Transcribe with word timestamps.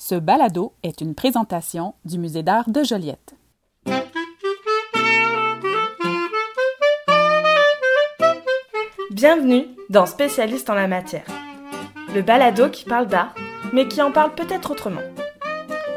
Ce 0.00 0.14
balado 0.14 0.74
est 0.84 1.00
une 1.00 1.16
présentation 1.16 1.92
du 2.04 2.20
Musée 2.20 2.44
d'art 2.44 2.70
de 2.70 2.84
Joliette. 2.84 3.34
Bienvenue 9.10 9.66
dans 9.90 10.06
Spécialiste 10.06 10.70
en 10.70 10.74
la 10.74 10.86
matière. 10.86 11.26
Le 12.14 12.22
balado 12.22 12.68
qui 12.68 12.84
parle 12.84 13.08
d'art, 13.08 13.34
mais 13.72 13.88
qui 13.88 14.00
en 14.00 14.12
parle 14.12 14.36
peut-être 14.36 14.70
autrement. 14.70 15.02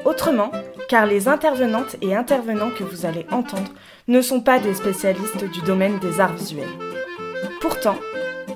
Autrement, 0.04 0.52
car 0.90 1.06
les 1.06 1.28
intervenantes 1.28 1.96
et 2.02 2.16
intervenants 2.16 2.72
que 2.72 2.84
vous 2.84 3.06
allez 3.06 3.28
entendre 3.30 3.72
ne 4.08 4.22
sont 4.24 4.42
pas 4.42 4.60
des 4.60 4.74
spécialistes 4.74 5.46
du 5.52 5.62
domaine 5.62 6.00
des 6.00 6.20
arts 6.20 6.34
visuels. 6.34 6.74
Pourtant, 7.62 7.98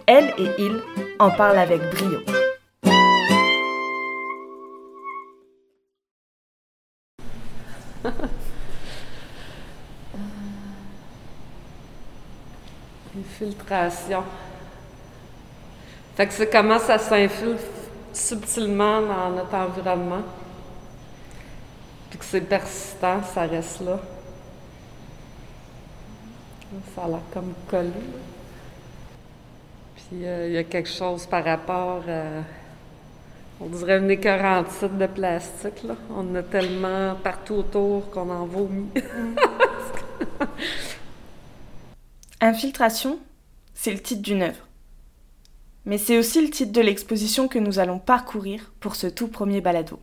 elles 0.07 0.33
et 0.39 0.49
ils 0.57 0.81
en 1.19 1.29
parlent 1.29 1.59
avec 1.59 1.81
brio. 1.91 2.34
Infiltration. 13.35 14.23
Fait 16.15 16.27
que 16.27 16.33
c'est 16.33 16.49
comment 16.49 16.79
ça 16.79 16.97
s'infiltre 16.97 17.63
subtilement 18.13 19.01
dans 19.01 19.31
notre 19.31 19.53
environnement. 19.53 20.23
Puis 22.09 22.19
que 22.19 22.23
c'est 22.25 22.41
persistant, 22.41 23.21
ça 23.23 23.41
reste 23.41 23.81
là. 23.81 23.99
Ça 26.95 27.03
a 27.03 27.07
l'air 27.09 27.19
comme 27.33 27.53
collé. 27.69 27.91
Puis 29.95 30.25
euh, 30.25 30.47
il 30.47 30.53
y 30.53 30.57
a 30.57 30.63
quelque 30.63 30.89
chose 30.89 31.25
par 31.25 31.43
rapport 31.43 32.03
à. 32.07 32.43
On 33.59 33.67
dirait 33.67 33.97
une 33.99 34.11
écœurantite 34.11 34.97
de 34.97 35.07
plastique, 35.07 35.83
là. 35.83 35.95
On 36.15 36.35
a 36.35 36.43
tellement 36.43 37.15
partout 37.15 37.55
autour 37.55 38.09
qu'on 38.11 38.29
en 38.29 38.45
vomit. 38.45 38.89
Infiltration, 42.41 43.17
c'est 43.75 43.91
le 43.91 44.01
titre 44.01 44.23
d'une 44.23 44.41
œuvre. 44.41 44.67
Mais 45.85 45.99
c'est 45.99 46.17
aussi 46.17 46.41
le 46.41 46.49
titre 46.49 46.71
de 46.71 46.81
l'exposition 46.81 47.47
que 47.47 47.59
nous 47.59 47.77
allons 47.77 47.99
parcourir 47.99 48.73
pour 48.79 48.95
ce 48.95 49.05
tout 49.05 49.27
premier 49.27 49.61
balado. 49.61 49.99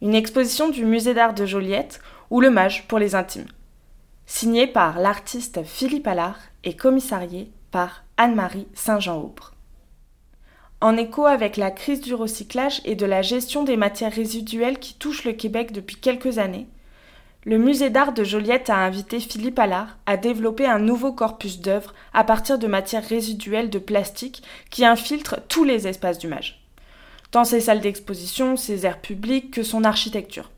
Une 0.00 0.14
exposition 0.14 0.68
du 0.68 0.84
Musée 0.84 1.14
d'art 1.14 1.34
de 1.34 1.46
Joliette 1.46 2.00
ou 2.30 2.40
le 2.40 2.52
pour 2.86 3.00
les 3.00 3.16
intimes, 3.16 3.48
signée 4.26 4.68
par 4.68 4.98
l'artiste 4.98 5.64
Philippe 5.64 6.06
Allard 6.06 6.38
et 6.62 6.76
commissariée 6.76 7.50
par 7.72 8.04
Anne-Marie 8.16 8.68
Saint-Jean-Aubre. 8.74 9.54
En 10.80 10.96
écho 10.96 11.24
avec 11.24 11.56
la 11.56 11.70
crise 11.70 12.02
du 12.02 12.14
recyclage 12.14 12.82
et 12.84 12.94
de 12.94 13.06
la 13.06 13.22
gestion 13.22 13.64
des 13.64 13.76
matières 13.76 14.12
résiduelles 14.12 14.78
qui 14.78 14.94
touche 14.94 15.24
le 15.24 15.32
Québec 15.32 15.72
depuis 15.72 15.96
quelques 15.96 16.38
années, 16.38 16.68
le 17.44 17.58
musée 17.58 17.90
d'art 17.90 18.14
de 18.14 18.24
Joliette 18.24 18.70
a 18.70 18.78
invité 18.78 19.20
Philippe 19.20 19.58
Allard 19.58 19.98
à 20.06 20.16
développer 20.16 20.66
un 20.66 20.78
nouveau 20.78 21.12
corpus 21.12 21.60
d'œuvres 21.60 21.92
à 22.14 22.24
partir 22.24 22.58
de 22.58 22.66
matières 22.66 23.06
résiduelles 23.06 23.68
de 23.68 23.78
plastique 23.78 24.42
qui 24.70 24.84
infiltrent 24.84 25.40
tous 25.48 25.64
les 25.64 25.86
espaces 25.86 26.18
du 26.18 26.26
Mage, 26.26 26.64
tant 27.30 27.44
ses 27.44 27.60
salles 27.60 27.80
d'exposition, 27.80 28.56
ses 28.56 28.86
aires 28.86 29.00
publiques 29.00 29.50
que 29.50 29.62
son 29.62 29.84
architecture. 29.84 30.50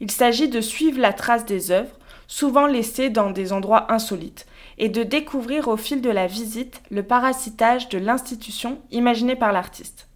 Il 0.00 0.10
s'agit 0.10 0.48
de 0.48 0.62
suivre 0.62 0.98
la 0.98 1.12
trace 1.12 1.44
des 1.44 1.70
œuvres, 1.70 1.98
souvent 2.26 2.66
laissées 2.66 3.10
dans 3.10 3.30
des 3.30 3.52
endroits 3.52 3.92
insolites, 3.92 4.46
et 4.78 4.88
de 4.88 5.02
découvrir 5.02 5.68
au 5.68 5.76
fil 5.76 6.00
de 6.00 6.10
la 6.10 6.26
visite 6.26 6.80
le 6.90 7.02
parasitage 7.02 7.90
de 7.90 7.98
l'institution 7.98 8.80
imaginée 8.90 9.36
par 9.36 9.52
l'artiste. 9.52 10.08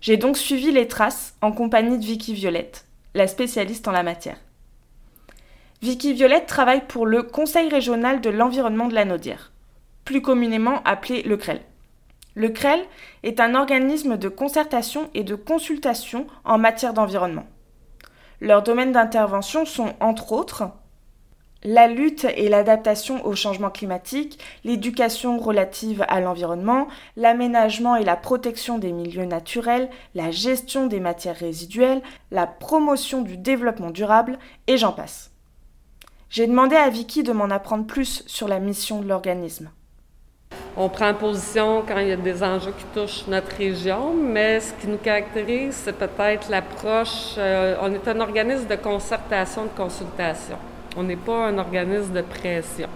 J'ai 0.00 0.16
donc 0.16 0.36
suivi 0.36 0.72
les 0.72 0.88
traces 0.88 1.34
en 1.40 1.52
compagnie 1.52 1.98
de 1.98 2.04
Vicky 2.04 2.34
Violette, 2.34 2.84
la 3.14 3.28
spécialiste 3.28 3.86
en 3.86 3.92
la 3.92 4.02
matière. 4.02 4.36
Vicky 5.84 6.14
Violette 6.14 6.46
travaille 6.46 6.86
pour 6.88 7.04
le 7.04 7.22
Conseil 7.22 7.68
régional 7.68 8.22
de 8.22 8.30
l'environnement 8.30 8.88
de 8.88 8.94
la 8.94 9.04
Naudière, 9.04 9.52
plus 10.06 10.22
communément 10.22 10.80
appelé 10.86 11.22
le 11.24 11.36
CREL. 11.36 11.60
Le 12.34 12.48
CREL 12.48 12.80
est 13.22 13.38
un 13.38 13.54
organisme 13.54 14.16
de 14.16 14.30
concertation 14.30 15.10
et 15.12 15.24
de 15.24 15.34
consultation 15.34 16.26
en 16.46 16.56
matière 16.56 16.94
d'environnement. 16.94 17.44
Leurs 18.40 18.62
domaines 18.62 18.92
d'intervention 18.92 19.66
sont 19.66 19.92
entre 20.00 20.32
autres 20.32 20.70
la 21.64 21.86
lutte 21.86 22.26
et 22.34 22.48
l'adaptation 22.48 23.22
au 23.26 23.34
changement 23.34 23.70
climatique, 23.70 24.38
l'éducation 24.64 25.38
relative 25.38 26.02
à 26.08 26.20
l'environnement, 26.20 26.88
l'aménagement 27.18 27.96
et 27.96 28.04
la 28.04 28.16
protection 28.16 28.78
des 28.78 28.92
milieux 28.92 29.26
naturels, 29.26 29.90
la 30.14 30.30
gestion 30.30 30.86
des 30.86 31.00
matières 31.00 31.36
résiduelles, 31.36 32.00
la 32.30 32.46
promotion 32.46 33.20
du 33.20 33.36
développement 33.36 33.90
durable, 33.90 34.38
et 34.66 34.78
j'en 34.78 34.92
passe. 34.92 35.33
J'ai 36.34 36.48
demandé 36.48 36.74
à 36.74 36.90
Vicky 36.90 37.22
de 37.22 37.30
m'en 37.30 37.48
apprendre 37.48 37.86
plus 37.86 38.24
sur 38.26 38.48
la 38.48 38.58
mission 38.58 39.00
de 39.00 39.06
l'organisme. 39.06 39.70
On 40.76 40.88
prend 40.88 41.14
position 41.14 41.84
quand 41.86 42.00
il 42.00 42.08
y 42.08 42.10
a 42.10 42.16
des 42.16 42.42
enjeux 42.42 42.74
qui 42.76 42.84
touchent 42.92 43.28
notre 43.28 43.54
région, 43.56 44.12
mais 44.12 44.58
ce 44.58 44.72
qui 44.72 44.88
nous 44.88 44.96
caractérise, 44.96 45.76
c'est 45.84 45.96
peut-être 45.96 46.50
l'approche. 46.50 47.36
Euh, 47.38 47.76
on 47.80 47.92
est 47.94 48.08
un 48.08 48.18
organisme 48.18 48.66
de 48.66 48.74
concertation, 48.74 49.66
de 49.66 49.80
consultation. 49.80 50.56
On 50.96 51.04
n'est 51.04 51.14
pas 51.14 51.46
un 51.46 51.56
organisme 51.56 52.12
de 52.12 52.22
pression. 52.22 52.88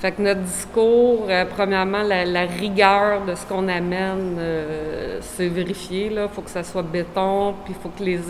Fait 0.00 0.12
que 0.12 0.22
notre 0.22 0.42
discours, 0.42 1.26
euh, 1.28 1.46
premièrement, 1.46 2.04
la, 2.04 2.42
rigueur 2.42 3.24
de 3.24 3.34
ce 3.34 3.44
qu'on 3.44 3.66
amène, 3.66 4.36
euh, 4.38 5.18
c'est 5.20 5.48
vérifié. 5.48 6.12
Il 6.12 6.28
faut 6.32 6.42
que 6.42 6.50
ça 6.50 6.62
soit 6.62 6.82
béton, 6.82 7.56
puis 7.64 7.74
il 7.76 7.82
faut 7.82 7.88
que 7.88 8.04
les, 8.04 8.20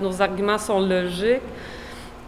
nos 0.00 0.22
arguments 0.22 0.58
sont 0.58 0.78
logiques. 0.78 1.42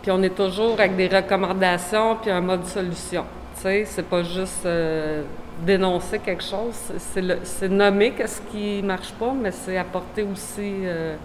Puis 0.05 0.11
on 0.11 0.23
est 0.23 0.35
toujours 0.37 0.75
avec 0.75 0.97
des 0.97 1.09
recommandations 1.09 2.17
puis 2.21 2.31
un 2.31 2.43
mode 2.43 2.67
solution. 2.67 3.25
Tu 3.55 3.63
sais, 3.63 3.85
c'est 3.87 4.07
pas 4.07 4.23
juste 4.23 4.67
euh, 4.67 5.23
dénoncer 5.65 6.19
quelque 6.19 6.45
chose, 6.45 6.75
c'est 7.43 7.71
nommer 7.71 8.11
qu'est-ce 8.11 8.43
qui 8.53 8.83
marche 8.83 9.13
pas, 9.13 9.33
mais 9.33 9.51
c'est 9.51 9.79
apporter 9.79 10.23
aussi 10.23 10.61
euh, 10.85 11.17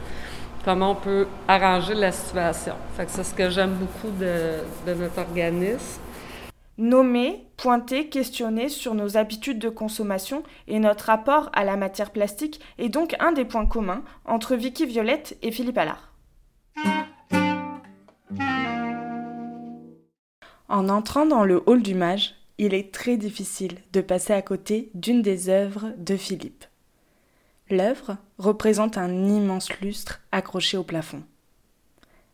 comment 0.63 0.91
on 0.91 0.95
peut 0.95 1.28
arranger 1.45 1.94
la 1.94 2.13
situation. 2.13 2.75
Fait 2.95 3.03
que 3.03 3.12
c'est 3.12 3.25
ce 3.25 3.34
que 3.34 3.50
j'aime 3.50 3.73
beaucoup 3.73 4.16
de, 4.17 4.62
de 4.88 4.94
notre 4.94 5.19
organisme. 5.19 6.00
Nommer, 6.78 7.44
pointer, 7.57 8.07
questionner 8.07 8.69
sur 8.69 8.94
nos 8.94 9.17
habitudes 9.17 9.59
de 9.59 9.67
consommation 9.67 10.41
et 10.69 10.79
notre 10.79 11.07
rapport 11.07 11.50
à 11.51 11.66
la 11.66 11.75
matière 11.75 12.11
plastique 12.11 12.61
est 12.78 12.88
donc 12.88 13.13
un 13.19 13.34
des 13.34 13.44
points 13.44 13.66
communs 13.66 14.03
entre 14.23 14.56
Vicky 14.56 14.85
Violette 14.85 15.38
et 15.41 15.51
Philippe 15.51 15.78
Allard. 15.78 16.09
En 20.69 20.88
entrant 20.88 21.25
dans 21.25 21.44
le 21.44 21.63
hall 21.66 21.81
du 21.81 21.96
mage, 21.96 22.35
il 22.59 22.75
est 22.75 22.94
très 22.94 23.18
difficile 23.18 23.80
de 23.91 24.02
passer 24.02 24.34
à 24.34 24.44
côté 24.44 24.91
d'une 24.94 25.24
des 25.24 25.50
œuvres 25.50 25.94
de 25.97 26.16
Philippe. 26.16 26.66
L'œuvre 27.72 28.18
représente 28.38 28.97
un 28.97 29.25
immense 29.25 29.72
lustre 29.79 30.22
accroché 30.31 30.78
au 30.78 30.84
plafond. 30.84 31.24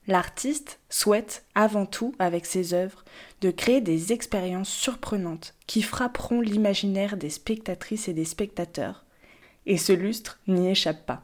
L'artiste 0.08 0.80
souhaite 0.90 1.46
avant 1.56 1.86
tout, 1.86 2.14
avec 2.20 2.46
ses 2.46 2.74
œuvres, 2.74 3.06
de 3.40 3.52
créer 3.52 3.80
des 3.80 4.12
expériences 4.12 4.70
surprenantes 4.70 5.56
qui 5.66 5.82
frapperont 5.82 6.42
l'imaginaire 6.42 7.16
des 7.16 7.30
spectatrices 7.30 8.10
et 8.10 8.14
des 8.14 8.26
spectateurs, 8.26 9.06
et 9.66 9.78
ce 9.78 9.94
lustre 9.94 10.40
n'y 10.48 10.70
échappe 10.70 11.06
pas. 11.06 11.24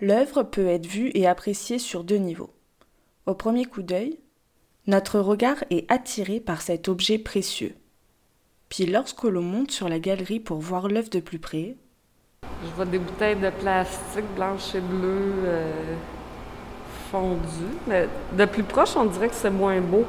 L'œuvre 0.00 0.42
peut 0.42 0.66
être 0.66 0.86
vue 0.86 1.10
et 1.14 1.26
appréciée 1.26 1.78
sur 1.78 2.04
deux 2.04 2.16
niveaux. 2.16 2.52
Au 3.26 3.34
premier 3.34 3.64
coup 3.64 3.82
d'œil, 3.82 4.18
notre 4.90 5.20
regard 5.20 5.62
est 5.70 5.90
attiré 5.90 6.40
par 6.40 6.62
cet 6.62 6.88
objet 6.88 7.18
précieux. 7.18 7.74
Puis 8.68 8.86
lorsque 8.86 9.22
l'on 9.22 9.42
monte 9.42 9.70
sur 9.70 9.88
la 9.88 10.00
galerie 10.00 10.40
pour 10.40 10.58
voir 10.58 10.88
l'œuvre 10.88 11.10
de 11.10 11.20
plus 11.20 11.38
près, 11.38 11.76
je 12.42 12.70
vois 12.74 12.84
des 12.84 12.98
bouteilles 12.98 13.36
de 13.36 13.50
plastique 13.50 14.24
blanches 14.34 14.74
et 14.74 14.80
bleues 14.80 15.34
euh, 15.44 15.94
fondues. 17.10 17.76
Mais 17.86 18.08
de 18.36 18.44
plus 18.44 18.64
proche, 18.64 18.96
on 18.96 19.04
dirait 19.04 19.28
que 19.28 19.34
c'est 19.34 19.50
moins 19.50 19.80
beau. 19.80 20.04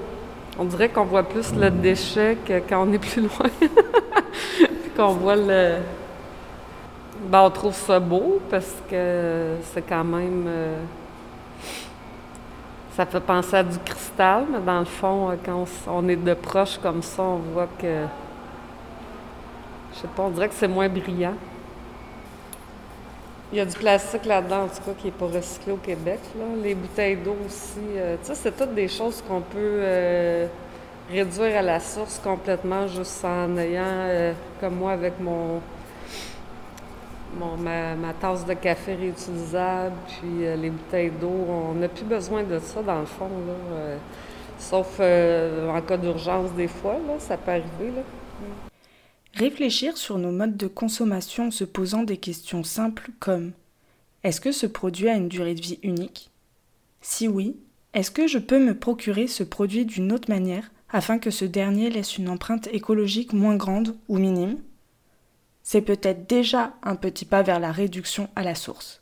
On 0.58 0.66
dirait 0.66 0.90
qu'on 0.90 1.06
voit 1.06 1.24
plus 1.24 1.54
le 1.54 1.70
déchet 1.70 2.38
que 2.46 2.60
quand 2.68 2.88
on 2.88 2.92
est 2.92 3.00
plus 3.00 3.22
loin. 3.22 3.50
Qu'on 4.98 5.14
voit 5.14 5.38
le. 5.38 5.78
Ben, 7.30 7.44
on 7.44 7.50
trouve 7.50 7.74
ça 7.74 8.00
beau 8.02 8.42
parce 8.50 8.76
que 8.90 9.56
c'est 9.74 9.84
quand 9.84 10.04
même. 10.04 10.46
Euh, 10.48 10.76
ça 12.96 13.06
fait 13.06 13.22
penser 13.22 13.56
à 13.56 13.64
du 13.64 13.78
cristal, 13.80 14.46
mais 14.52 14.60
dans 14.60 14.80
le 14.80 14.86
fond, 14.86 15.30
euh, 15.30 15.36
quand 15.44 15.66
on 15.88 16.08
est 16.10 16.16
de 16.16 16.34
proche 16.34 16.78
comme 16.78 17.02
ça, 17.02 17.24
on 17.24 17.38
voit 17.38 17.70
que. 17.80 18.06
Je 19.94 20.00
sais 20.00 20.08
pas, 20.16 20.24
on 20.24 20.30
dirait 20.30 20.50
que 20.50 20.56
c'est 20.56 20.68
moins 20.68 20.90
brillant. 20.90 21.36
Il 23.52 23.58
y 23.58 23.62
a 23.62 23.66
du 23.66 23.76
plastique 23.76 24.26
là-dedans, 24.26 24.64
en 24.64 24.68
tout 24.68 24.82
cas, 24.86 24.92
qui 24.98 25.08
n'est 25.08 25.12
pas 25.12 25.26
recyclé 25.26 25.74
au 25.74 25.78
Québec. 25.78 26.20
Les 26.64 26.74
bouteilles 26.74 27.18
d'eau 27.18 27.36
aussi. 27.46 27.80
Euh, 27.98 28.16
tu 28.22 28.28
sais, 28.28 28.36
c'est 28.36 28.58
toutes 28.58 28.74
des 28.74 28.88
choses 28.88 29.22
qu'on 29.28 29.42
peut 29.42 29.58
euh, 29.58 30.48
réduire 31.10 31.58
à 31.58 31.62
la 31.62 31.80
source 31.82 32.20
complètement 32.24 32.88
juste 32.88 33.24
en 33.26 33.58
ayant, 33.58 34.34
comme 34.62 34.76
moi, 34.76 34.92
avec 34.92 35.20
mon, 35.20 35.60
ma, 37.40 38.14
tasse 38.14 38.46
de 38.46 38.54
café 38.54 38.96
réutilisable, 38.96 39.96
puis 40.08 40.46
euh, 40.46 40.56
les 40.56 40.70
bouteilles 40.70 41.12
d'eau. 41.12 41.30
On 41.30 41.74
n'a 41.76 41.88
plus 41.88 42.06
besoin 42.06 42.44
de 42.44 42.60
ça, 42.60 42.82
dans 42.82 43.00
le 43.00 43.06
fond. 43.06 43.30
Euh, 43.74 43.98
sauf 44.58 44.98
euh, 45.00 45.70
en 45.70 45.82
cas 45.82 45.98
d'urgence, 45.98 46.52
des 46.54 46.68
fois, 46.68 47.00
là, 47.08 47.20
ça 47.20 47.38
peut 47.38 47.52
arriver. 47.52 47.92
Là. 47.96 48.02
Réfléchir 49.34 49.98
sur 49.98 50.18
nos 50.18 50.32
modes 50.32 50.58
de 50.58 50.68
consommation 50.68 51.48
en 51.48 51.52
se 51.52 51.64
posant 51.64 52.04
des 52.04 52.18
questions 52.18 52.64
simples 52.64 53.12
comme 53.20 53.52
Est-ce 54.24 54.42
que 54.42 54.52
ce 54.52 54.66
produit 54.66 55.10
a 55.10 55.16
une 55.16 55.30
durée 55.30 55.56
de 55.56 55.62
vie 55.62 55.80
unique? 55.84 56.30
Si 57.02 57.28
oui, 57.28 57.56
est-ce 57.94 58.12
que 58.12 58.28
je 58.28 58.38
peux 58.38 58.60
me 58.60 58.78
procurer 58.78 59.28
ce 59.28 59.44
produit 59.44 59.86
d'une 59.86 60.12
autre 60.12 60.30
manière 60.30 60.72
afin 60.90 61.18
que 61.18 61.32
ce 61.32 61.46
dernier 61.46 61.90
laisse 61.90 62.18
une 62.18 62.30
empreinte 62.30 62.68
écologique 62.74 63.34
moins 63.34 63.56
grande 63.56 63.96
ou 64.10 64.18
minime? 64.18 64.58
C'est 65.72 65.80
peut-être 65.80 66.28
déjà 66.28 66.74
un 66.84 66.98
petit 66.98 67.24
pas 67.24 67.44
vers 67.44 67.62
la 67.62 67.72
réduction 67.72 68.28
à 68.36 68.44
la 68.44 68.56
source. 68.56 69.02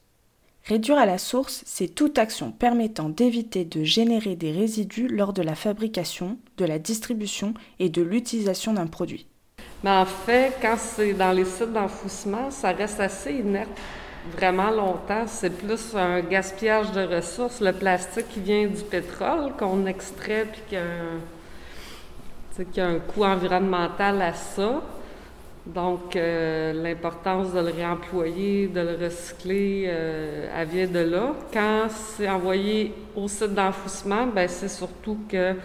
Réduire 0.66 1.00
à 1.00 1.08
la 1.08 1.18
source, 1.18 1.64
c'est 1.66 1.88
toute 1.88 2.20
action 2.20 2.52
permettant 2.52 3.10
d'éviter 3.10 3.66
de 3.66 3.84
générer 3.84 4.36
des 4.36 4.52
résidus 4.52 5.08
lors 5.08 5.34
de 5.34 5.42
la 5.42 5.56
fabrication, 5.56 6.38
de 6.58 6.66
la 6.66 6.78
distribution 6.78 7.56
et 7.80 7.90
de 7.90 8.04
l'utilisation 8.04 8.74
d'un 8.74 8.86
produit. 8.86 9.26
Mais 9.84 9.90
en 9.90 10.06
fait, 10.06 10.54
quand 10.62 10.76
c'est 10.78 11.14
dans 11.14 11.32
les 11.32 11.46
sites 11.46 11.74
d'enfouissement, 11.74 12.52
ça 12.52 12.72
reste 12.72 13.00
assez 13.00 13.34
inerte 13.34 13.72
vraiment 14.38 14.70
longtemps. 14.70 15.26
C'est 15.26 15.50
plus 15.50 15.96
un 15.96 16.20
gaspillage 16.22 16.92
de 16.92 17.02
ressources. 17.02 17.62
Le 17.62 17.74
plastique 17.74 18.30
qui 18.30 18.42
vient 18.42 18.68
du 18.68 18.84
pétrole 18.84 19.54
qu'on 19.58 19.88
extrait 19.88 20.46
puis 20.52 20.62
qu'il 20.70 20.78
y 22.76 22.80
a 22.80 22.86
un 22.88 23.00
coût 23.00 23.24
environnemental 23.24 24.22
à 24.22 24.36
ça. 24.36 24.84
Donc, 25.66 26.16
euh, 26.16 26.74
l'importance 26.74 27.54
de 27.54 27.60
le 27.60 27.72
réemployer, 27.72 28.68
de 28.68 28.80
le 28.80 29.06
recycler, 29.06 29.86
euh, 29.88 30.50
elle 30.56 30.68
vient 30.68 30.88
de 30.88 31.00
là. 31.00 31.36
Quand 31.54 31.88
c'est 31.90 32.30
envoyé 32.30 32.94
au 33.16 33.28
site 33.28 33.54
d'enfouissement, 33.54 34.26
ben, 34.28 34.48
c'est 34.48 34.70
surtout 34.70 35.20
que 35.30 35.56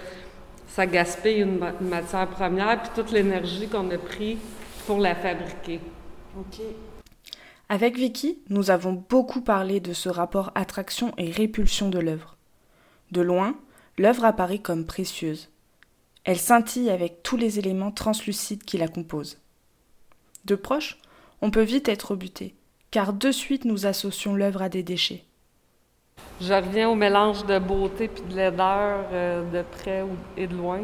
ça 0.68 0.86
gaspille 0.86 1.40
une, 1.40 1.58
matière 1.80 2.28
première 2.28 2.82
puis 2.82 2.90
toute 2.94 3.12
l'énergie 3.12 3.68
qu'on 3.68 3.88
a 3.90 3.98
pris 3.98 4.38
pour 4.86 4.98
la 4.98 5.14
fabriquer. 5.14 5.80
OK. 6.38 6.60
Avec 7.68 7.96
Vicky, 7.96 8.40
nous 8.50 8.70
avons 8.70 8.92
beaucoup 9.08 9.40
parlé 9.40 9.80
de 9.80 9.92
ce 9.92 10.08
rapport 10.08 10.50
attraction 10.54 11.12
et 11.16 11.30
répulsion 11.30 11.88
de 11.88 11.98
l'œuvre. 11.98 12.36
De 13.12 13.22
loin, 13.22 13.54
l'œuvre 13.96 14.24
apparaît 14.24 14.58
comme 14.58 14.84
précieuse. 14.84 15.48
Elle 16.24 16.38
scintille 16.38 16.90
avec 16.90 17.22
tous 17.22 17.36
les 17.36 17.58
éléments 17.58 17.92
translucides 17.92 18.64
qui 18.64 18.76
la 18.76 18.88
composent. 18.88 19.38
De 20.44 20.54
proche, 20.56 20.98
on 21.40 21.50
peut 21.50 21.62
vite 21.62 21.88
être 21.88 22.16
buté, 22.16 22.54
car 22.90 23.12
de 23.12 23.30
suite 23.30 23.64
nous 23.64 23.86
associons 23.86 24.34
l'œuvre 24.34 24.62
à 24.62 24.68
des 24.68 24.82
déchets. 24.82 25.24
Je 26.40 26.52
reviens 26.52 26.88
au 26.90 26.94
mélange 26.94 27.46
de 27.46 27.58
beauté 27.58 28.08
puis 28.08 28.22
de 28.22 28.34
laideur 28.34 29.06
euh, 29.12 29.50
de 29.50 29.62
près 29.62 30.04
et 30.36 30.46
de 30.46 30.54
loin. 30.54 30.80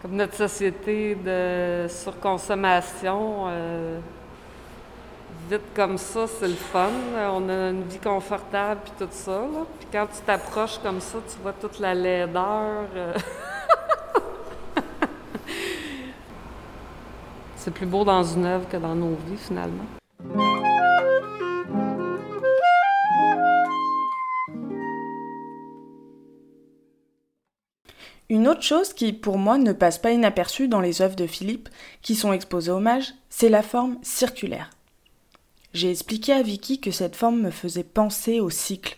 Comme 0.00 0.12
notre 0.12 0.34
société 0.34 1.14
de 1.14 1.86
surconsommation, 1.88 3.44
euh, 3.48 3.98
vite 5.50 5.74
comme 5.74 5.98
ça, 5.98 6.26
c'est 6.26 6.48
le 6.48 6.54
fun. 6.54 6.88
On 7.34 7.48
a 7.50 7.70
une 7.70 7.82
vie 7.82 7.98
confortable 7.98 8.80
puis 8.84 8.92
tout 8.98 9.12
ça. 9.12 9.42
Puis 9.78 9.88
quand 9.92 10.06
tu 10.06 10.22
t'approches 10.22 10.78
comme 10.78 11.00
ça, 11.00 11.18
tu 11.28 11.38
vois 11.42 11.52
toute 11.52 11.78
la 11.80 11.94
laideur. 11.94 12.86
Euh, 12.96 13.12
C'est 17.62 17.74
plus 17.74 17.84
beau 17.84 18.04
dans 18.04 18.24
une 18.24 18.46
œuvre 18.46 18.66
que 18.70 18.78
dans 18.78 18.94
nos 18.94 19.16
vies, 19.16 19.36
finalement. 19.36 19.84
Une 28.30 28.48
autre 28.48 28.62
chose 28.62 28.94
qui, 28.94 29.12
pour 29.12 29.36
moi, 29.36 29.58
ne 29.58 29.74
passe 29.74 29.98
pas 29.98 30.12
inaperçue 30.12 30.68
dans 30.68 30.80
les 30.80 31.02
œuvres 31.02 31.16
de 31.16 31.26
Philippe 31.26 31.68
qui 32.00 32.14
sont 32.14 32.32
exposées 32.32 32.70
hommage, 32.70 33.12
c'est 33.28 33.50
la 33.50 33.62
forme 33.62 33.98
circulaire. 34.00 34.70
J'ai 35.74 35.90
expliqué 35.90 36.32
à 36.32 36.40
Vicky 36.40 36.80
que 36.80 36.90
cette 36.90 37.14
forme 37.14 37.42
me 37.42 37.50
faisait 37.50 37.84
penser 37.84 38.40
au 38.40 38.48
cycle 38.48 38.96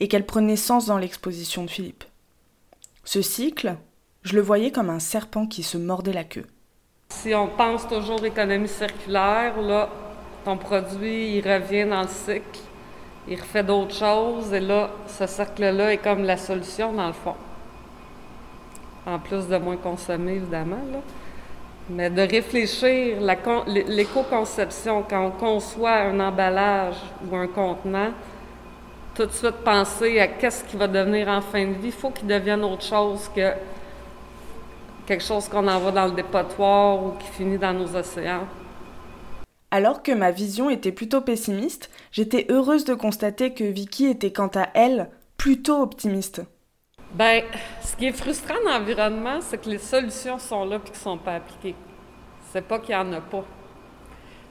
et 0.00 0.08
qu'elle 0.08 0.26
prenait 0.26 0.56
sens 0.56 0.84
dans 0.84 0.98
l'exposition 0.98 1.64
de 1.64 1.70
Philippe. 1.70 2.04
Ce 3.04 3.22
cycle, 3.22 3.76
je 4.24 4.34
le 4.34 4.42
voyais 4.42 4.72
comme 4.72 4.90
un 4.90 5.00
serpent 5.00 5.46
qui 5.46 5.62
se 5.62 5.78
mordait 5.78 6.12
la 6.12 6.24
queue. 6.24 6.44
Si 7.24 7.34
on 7.34 7.46
pense 7.46 7.88
toujours 7.88 8.22
économie 8.22 8.68
circulaire, 8.68 9.58
là, 9.58 9.88
ton 10.44 10.58
produit, 10.58 11.38
il 11.38 11.50
revient 11.50 11.86
dans 11.86 12.02
le 12.02 12.08
cycle, 12.08 12.60
il 13.26 13.40
refait 13.40 13.62
d'autres 13.62 13.94
choses, 13.94 14.52
et 14.52 14.60
là, 14.60 14.90
ce 15.06 15.26
cercle-là 15.26 15.94
est 15.94 15.96
comme 15.96 16.24
la 16.24 16.36
solution 16.36 16.92
dans 16.92 17.06
le 17.06 17.14
fond. 17.14 17.34
En 19.06 19.18
plus 19.18 19.48
de 19.48 19.56
moins 19.56 19.78
consommer, 19.78 20.32
évidemment, 20.32 20.82
là. 20.92 20.98
Mais 21.88 22.10
de 22.10 22.20
réfléchir, 22.20 23.16
l'éco-conception, 23.88 25.02
quand 25.08 25.24
on 25.24 25.30
conçoit 25.30 26.00
un 26.00 26.20
emballage 26.20 26.96
ou 27.26 27.34
un 27.36 27.46
contenant, 27.46 28.10
tout 29.14 29.24
de 29.24 29.32
suite 29.32 29.64
penser 29.64 30.20
à 30.20 30.26
qu'est-ce 30.26 30.62
qui 30.62 30.76
va 30.76 30.88
devenir 30.88 31.28
en 31.28 31.40
fin 31.40 31.64
de 31.64 31.72
vie. 31.72 31.86
Il 31.86 31.92
faut 31.92 32.10
qu'il 32.10 32.26
devienne 32.26 32.64
autre 32.64 32.84
chose 32.84 33.30
que 33.34 33.54
quelque 35.06 35.24
chose 35.24 35.48
qu'on 35.48 35.66
envoie 35.68 35.92
dans 35.92 36.06
le 36.06 36.12
dépotoir 36.12 37.04
ou 37.04 37.10
qui 37.12 37.26
finit 37.26 37.58
dans 37.58 37.72
nos 37.72 37.94
océans. 37.94 38.46
Alors 39.70 40.02
que 40.02 40.12
ma 40.12 40.30
vision 40.30 40.70
était 40.70 40.92
plutôt 40.92 41.20
pessimiste, 41.20 41.90
j'étais 42.12 42.46
heureuse 42.48 42.84
de 42.84 42.94
constater 42.94 43.52
que 43.52 43.64
Vicky 43.64 44.06
était 44.06 44.32
quant 44.32 44.50
à 44.54 44.68
elle 44.74 45.10
plutôt 45.36 45.82
optimiste. 45.82 46.42
Ben, 47.12 47.42
ce 47.82 47.96
qui 47.96 48.06
est 48.06 48.12
frustrant 48.12 48.54
dans 48.64 48.78
l'environnement, 48.78 49.40
c'est 49.40 49.58
que 49.58 49.68
les 49.68 49.78
solutions 49.78 50.38
sont 50.38 50.64
là 50.64 50.76
et 50.76 50.90
qui 50.90 50.98
sont 50.98 51.18
pas 51.18 51.36
appliquées. 51.36 51.74
C'est 52.52 52.64
pas 52.66 52.78
qu'il 52.78 52.94
y 52.94 52.96
en 52.96 53.12
a 53.12 53.20
pas. 53.20 53.44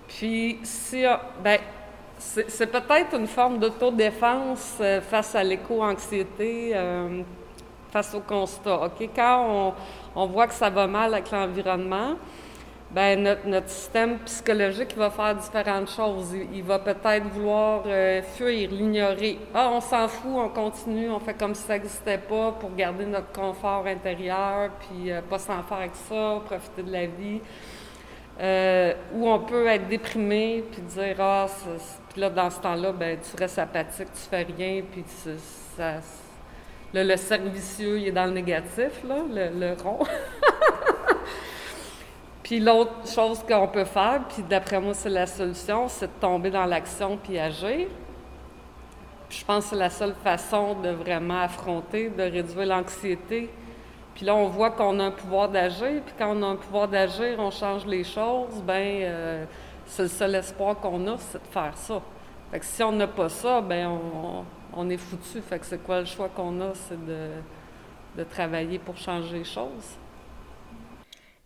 Puis, 0.08 0.60
si, 0.64 1.04
ben, 1.44 1.60
c'est 2.18 2.68
peut-être 2.68 3.18
une 3.18 3.28
forme 3.28 3.60
d'autodéfense 3.60 4.78
euh, 4.80 5.02
face 5.02 5.36
à 5.36 5.44
l'éco-anxiété. 5.44 6.72
Euh, 6.74 7.22
face 7.94 8.16
au 8.16 8.22
constat. 8.22 8.90
Quand 9.16 9.74
on, 10.16 10.26
voit 10.26 10.48
que 10.48 10.54
ça 10.56 10.72
va 10.72 10.88
mal 10.88 11.14
avec 11.14 11.30
l'environnement, 11.30 12.16
ben 12.90 13.38
notre, 13.46 13.70
système 13.70 14.18
psychologique 14.20 14.96
va 14.98 15.12
faire 15.12 15.36
différentes 15.36 15.90
choses. 15.90 16.36
Il, 16.54 16.64
va 16.64 16.80
peut-être 16.80 17.28
vouloir 17.28 17.84
euh, 17.86 18.22
fuir, 18.36 18.70
l'ignorer. 18.72 19.38
Ah, 19.54 19.70
on 19.72 19.80
s'en 19.80 20.08
fout, 20.08 20.32
on 20.36 20.50
continue, 20.50 21.10
on 21.10 21.20
fait 21.20 21.36
comme 21.36 21.54
si 21.54 21.64
ça 21.64 21.74
n'existait 21.74 22.18
pas 22.18 22.52
pour 22.54 22.76
garder 22.76 23.06
notre 23.06 23.32
confort 23.32 23.86
intérieur, 23.86 24.72
puis 24.80 25.12
euh, 25.12 25.22
pas 25.22 25.40
s'en 25.40 25.62
faire 25.64 25.78
avec 25.78 25.96
ça, 25.96 26.42
profiter 26.46 26.84
de 26.84 26.92
la 26.92 27.06
vie. 27.06 27.42
Euh, 28.40 28.94
ou 29.14 29.30
on 29.30 29.40
peut 29.40 29.68
être 29.68 29.88
déprimé, 29.88 30.64
puis 30.72 30.82
dire 30.82 31.16
Ah, 31.20 31.46
puis 32.10 32.22
là, 32.22 32.30
dans 32.32 32.50
ce 32.50 32.60
temps-là, 32.60 32.92
ben, 32.92 33.20
tu 33.20 33.40
restes 33.40 33.60
apathique, 33.60 34.08
tu 34.14 34.30
fais 34.30 34.44
rien, 34.58 34.82
puis 34.92 35.04
ça 35.78 36.00
le, 36.94 37.04
le 37.04 37.18
cercle 37.18 37.48
vicieux, 37.48 38.00
il 38.00 38.08
est 38.08 38.12
dans 38.12 38.26
le 38.26 38.32
négatif, 38.32 39.04
là, 39.08 39.18
le, 39.30 39.82
rond. 39.82 40.00
puis 42.44 42.60
l'autre 42.60 43.08
chose 43.08 43.44
qu'on 43.48 43.68
peut 43.68 43.86
faire, 43.86 44.22
puis 44.30 44.44
d'après 44.44 44.80
moi, 44.80 44.94
c'est 44.94 45.10
la 45.10 45.26
solution, 45.26 45.88
c'est 45.88 46.08
de 46.08 46.22
tomber 46.22 46.52
dans 46.52 46.66
l'action 46.66 47.18
puis 47.18 47.40
agir. 47.40 47.88
je 49.30 49.44
pense 49.44 49.66
que 49.66 49.70
c'est 49.72 49.76
la 49.76 49.90
seule 49.90 50.16
façon 50.24 50.76
de 50.76 50.90
vraiment 50.90 51.42
affronter, 51.42 52.10
de 52.10 52.24
réduire 52.24 52.68
l'anxiété. 52.68 53.50
Puis 54.14 54.26
là, 54.26 54.36
on 54.36 54.48
voit 54.48 54.70
qu'on 54.70 55.00
a 55.00 55.06
un 55.06 55.12
pouvoir 55.12 55.50
d'agir, 55.50 56.02
puis 56.06 56.14
quand 56.18 56.38
on 56.38 56.44
a 56.44 56.46
un 56.46 56.56
pouvoir 56.56 56.88
d'agir, 56.88 57.40
on 57.40 57.50
change 57.50 57.88
les 57.88 58.04
choses, 58.04 58.62
ben 58.64 59.02
euh, 59.02 59.46
c'est 59.88 60.04
le 60.04 60.10
seul 60.10 60.36
espoir 60.36 60.80
qu'on 60.80 61.08
a, 61.08 61.18
c'est 61.18 61.42
de 61.42 61.48
faire 61.48 61.76
ça. 61.76 62.00
Si 62.62 62.84
on 62.84 62.92
n'a 62.92 63.08
pas 63.08 63.30
ça, 63.30 63.62
ben 63.62 64.00
on 64.74 64.90
est 64.90 64.98
foutu. 64.98 65.42
C'est 65.62 65.84
quoi 65.84 66.02
le 66.02 66.06
choix 66.06 66.30
qu'on 66.30 66.62
a? 66.62 66.74
C'est 66.76 67.00
de 67.06 68.24
travailler 68.24 68.80
pour 68.80 68.98
changer 68.98 69.40
les 69.40 69.44
choses. 69.44 69.98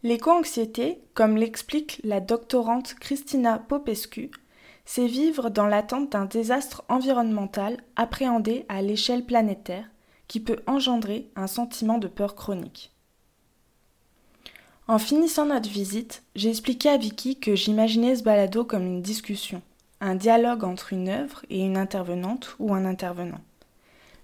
L'éco-anxiété, 0.04 1.02
comme 1.14 1.38
l'explique 1.38 2.00
la 2.04 2.20
doctorante 2.20 2.94
Christina 2.96 3.58
Popescu, 3.58 4.32
c'est 4.86 5.08
vivre 5.08 5.50
dans 5.50 5.66
l'attente 5.66 6.12
d'un 6.12 6.26
désastre 6.26 6.84
environnemental 6.88 7.78
appréhendé 7.96 8.66
à 8.70 8.82
l'échelle 8.82 9.26
planétaire 9.26 9.86
qui 10.28 10.40
peut 10.40 10.60
engendrer 10.68 11.30
un 11.36 11.48
sentiment 11.48 11.98
de 11.98 12.08
peur 12.08 12.36
chronique. 12.36 12.94
En 14.88 15.00
finissant 15.00 15.46
notre 15.46 15.70
visite, 15.70 16.24
j'ai 16.36 16.50
expliqué 16.50 16.90
à 16.90 16.98
Vicky 16.98 17.40
que 17.40 17.56
j'imaginais 17.56 18.16
ce 18.16 18.24
balado 18.24 18.64
comme 18.64 18.86
une 18.86 19.02
discussion 19.02 19.62
un 20.02 20.16
dialogue 20.16 20.64
entre 20.64 20.94
une 20.94 21.10
œuvre 21.10 21.44
et 21.50 21.62
une 21.62 21.78
intervenante 21.78 22.56
ou 22.60 22.74
un 22.74 22.86
intervenant. 22.86 23.42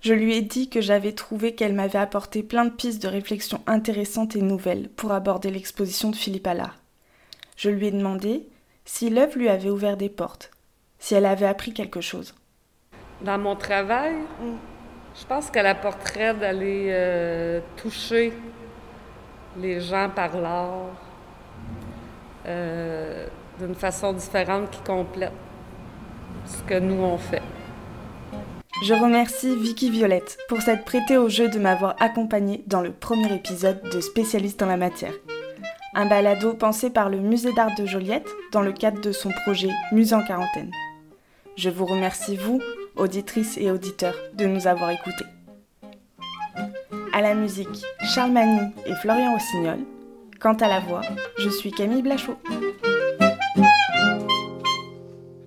Je 0.01 0.13
lui 0.13 0.35
ai 0.35 0.41
dit 0.41 0.69
que 0.69 0.81
j'avais 0.81 1.13
trouvé 1.13 1.55
qu'elle 1.55 1.73
m'avait 1.73 1.99
apporté 1.99 2.43
plein 2.43 2.65
de 2.65 2.71
pistes 2.71 3.01
de 3.01 3.07
réflexion 3.07 3.61
intéressantes 3.67 4.35
et 4.35 4.41
nouvelles 4.41 4.89
pour 4.89 5.13
aborder 5.13 5.49
l'exposition 5.49 6.09
de 6.09 6.15
Philippe 6.15 6.47
Allard. 6.47 6.77
Je 7.55 7.69
lui 7.69 7.87
ai 7.87 7.91
demandé 7.91 8.45
si 8.83 9.09
l'œuvre 9.09 9.37
lui 9.37 9.47
avait 9.47 9.69
ouvert 9.69 9.95
des 9.95 10.09
portes, 10.09 10.51
si 10.99 11.15
elle 11.15 11.25
avait 11.25 11.45
appris 11.45 11.73
quelque 11.73 12.01
chose. 12.01 12.35
Dans 13.21 13.37
mon 13.37 13.55
travail, 13.55 14.15
je 15.15 15.25
pense 15.25 15.49
qu'elle 15.49 15.67
apporterait 15.67 16.33
d'aller 16.33 16.87
euh, 16.89 17.61
toucher 17.77 18.33
les 19.57 19.79
gens 19.79 20.09
par 20.13 20.37
l'art 20.37 20.89
euh, 22.45 23.27
d'une 23.59 23.75
façon 23.75 24.11
différente 24.11 24.69
qui 24.71 24.81
complète 24.81 25.31
ce 26.45 26.61
que 26.63 26.79
nous 26.79 27.01
on 27.01 27.17
fait. 27.17 27.41
Je 28.83 28.93
remercie 28.93 29.55
Vicky 29.55 29.89
Violette 29.89 30.37
pour 30.49 30.61
s'être 30.61 30.83
prêtée 30.83 31.17
au 31.17 31.29
jeu 31.29 31.47
de 31.47 31.59
m'avoir 31.59 31.95
accompagnée 31.99 32.63
dans 32.67 32.81
le 32.81 32.91
premier 32.91 33.33
épisode 33.33 33.81
de 33.93 34.01
Spécialiste 34.01 34.61
en 34.61 34.65
la 34.65 34.77
matière. 34.77 35.13
Un 35.95 36.05
balado 36.05 36.53
pensé 36.53 36.89
par 36.89 37.09
le 37.09 37.19
Musée 37.19 37.53
d'art 37.53 37.75
de 37.77 37.85
Joliette 37.85 38.27
dans 38.51 38.61
le 38.61 38.73
cadre 38.73 38.99
de 38.99 39.11
son 39.11 39.29
projet 39.29 39.69
Musée 39.91 40.15
en 40.15 40.23
quarantaine. 40.23 40.71
Je 41.55 41.69
vous 41.69 41.85
remercie, 41.85 42.35
vous, 42.35 42.59
auditrices 42.95 43.57
et 43.57 43.69
auditeurs, 43.69 44.17
de 44.33 44.45
nous 44.45 44.67
avoir 44.67 44.89
écoutés. 44.89 45.25
À 47.13 47.21
la 47.21 47.35
musique, 47.35 47.85
Charles 48.03 48.31
Magny 48.31 48.73
et 48.87 48.95
Florian 48.95 49.33
Rossignol. 49.33 49.79
Quant 50.39 50.55
à 50.55 50.67
la 50.67 50.79
voix, 50.79 51.01
je 51.37 51.47
suis 51.47 51.71
Camille 51.71 52.01
Blachot. 52.01 52.37